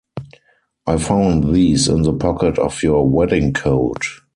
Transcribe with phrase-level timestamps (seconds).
[0.87, 4.03] I found these in the pocket of your wedding-coat.